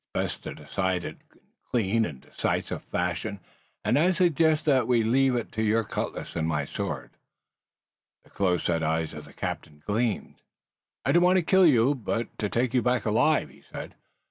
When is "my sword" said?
6.47-7.11